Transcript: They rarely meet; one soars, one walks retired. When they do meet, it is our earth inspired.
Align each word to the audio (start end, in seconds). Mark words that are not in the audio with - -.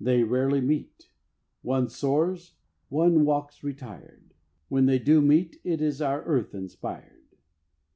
They 0.00 0.22
rarely 0.22 0.60
meet; 0.60 1.10
one 1.62 1.88
soars, 1.88 2.54
one 2.90 3.24
walks 3.24 3.64
retired. 3.64 4.32
When 4.68 4.86
they 4.86 5.00
do 5.00 5.20
meet, 5.20 5.60
it 5.64 5.82
is 5.82 6.00
our 6.00 6.22
earth 6.22 6.54
inspired. 6.54 7.40